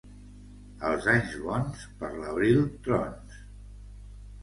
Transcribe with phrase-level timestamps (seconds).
[0.91, 3.41] Els anys bons, per l'abril trons.